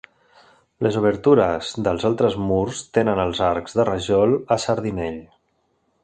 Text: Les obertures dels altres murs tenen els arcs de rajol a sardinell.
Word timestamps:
Les 0.85 0.95
obertures 1.01 1.67
dels 1.87 2.05
altres 2.09 2.37
murs 2.45 2.81
tenen 2.99 3.21
els 3.25 3.41
arcs 3.51 3.77
de 3.81 3.85
rajol 3.91 4.33
a 4.55 4.57
sardinell. 4.65 5.21